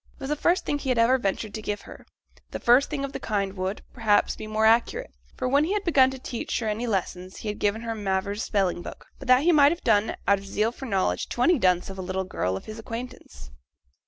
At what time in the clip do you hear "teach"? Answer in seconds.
6.17-6.57